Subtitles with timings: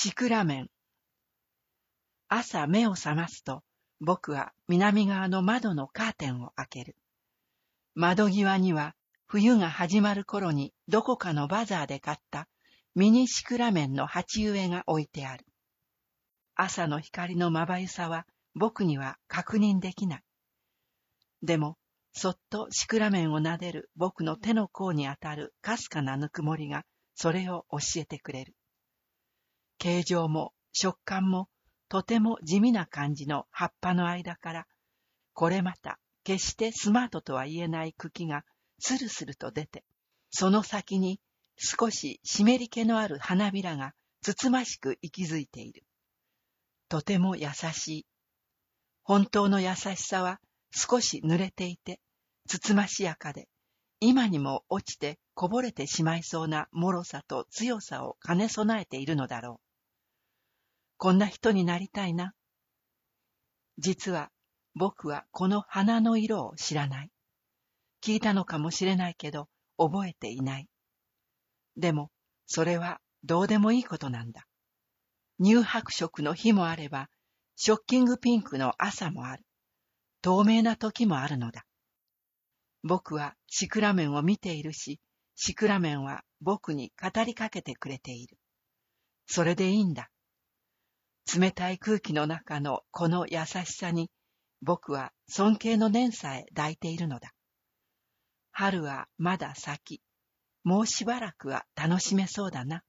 [0.00, 0.70] シクラメン。
[2.28, 3.64] 朝目を覚ますと、
[3.98, 6.96] 僕は南側の窓のカーテンを開ける。
[7.96, 8.94] 窓際には
[9.26, 12.46] 冬が始まる頃にどこかのバザーで買った
[12.94, 15.44] ミニシクラメンの鉢植えが置いてある。
[16.54, 18.24] 朝の光のまばゆさは
[18.54, 20.22] 僕には確認できない。
[21.42, 21.76] でも、
[22.12, 26.84] そっとシクラメンを撫でる僕の手の甲に当たるかすかなぬくもりが
[27.16, 28.54] それを教えてくれる。
[29.78, 31.48] 形状も食感も
[31.88, 34.66] とても地味な感じの葉っぱの間から、
[35.32, 38.44] これまた決してスマートとは言えない茎が
[38.78, 39.84] スルスルと出て、
[40.30, 41.20] その先に
[41.56, 45.84] 少し湿り気のある花びらがつつましく息づいている。
[46.88, 48.06] とても優しい。
[49.02, 50.40] 本当の優しさは
[50.70, 52.00] 少し濡れていて、
[52.46, 53.48] つつましやかで、
[54.00, 59.67] 今にも落ちてこぼれてしまいそうな脆さと強さを兼ね備えているのだろう。
[60.98, 62.34] こんな人になりたいな。
[63.78, 64.30] 実は
[64.74, 67.10] 僕はこの花の色を知らない。
[68.02, 70.68] 聞いたのかもしれないけど覚えていない。
[71.76, 72.10] でも
[72.46, 74.46] それはどうでもいいことなんだ。
[75.40, 77.08] 乳白色の日もあれば、
[77.54, 79.44] ショッキングピンクの朝もある。
[80.20, 81.64] 透明な時もあるのだ。
[82.82, 85.00] 僕はシクラメンを見ているし、
[85.36, 88.36] シクラメンは僕に語りかけてくれている。
[89.26, 90.10] それでいいんだ。
[91.36, 94.10] 冷たい空気の中のこの優しさに
[94.62, 97.32] 僕は尊敬の念さえ抱いているのだ。
[98.50, 100.00] 春はまだ先。
[100.64, 102.82] もうしばらくは楽しめそうだな。